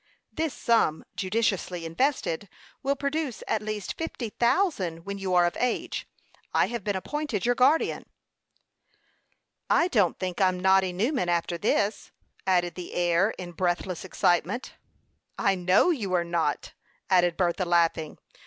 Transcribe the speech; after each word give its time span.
"This 0.33 0.55
sum, 0.55 1.03
judiciously 1.15 1.85
invested, 1.85 2.49
will 2.81 2.95
produce 2.95 3.43
at 3.47 3.61
least 3.61 3.99
fifty 3.99 4.31
thousand 4.31 5.05
when 5.05 5.19
you 5.19 5.35
are 5.35 5.45
of 5.45 5.55
age. 5.59 6.07
I 6.55 6.65
have 6.69 6.83
been 6.83 6.95
appointed 6.95 7.45
your 7.45 7.53
guardian." 7.53 8.07
"I 9.69 9.87
don't 9.89 10.17
think 10.17 10.41
I'm 10.41 10.59
Noddy 10.59 10.91
Newman 10.91 11.29
after 11.29 11.55
this," 11.55 12.09
added 12.47 12.73
the 12.73 12.95
heir, 12.95 13.35
in 13.37 13.51
breathless 13.51 14.03
excitement. 14.03 14.73
"I 15.37 15.53
know 15.53 15.91
you 15.91 16.13
are 16.13 16.23
not," 16.25 16.73
added 17.11 17.37
Bertha, 17.37 17.63
laughing. 17.65 18.17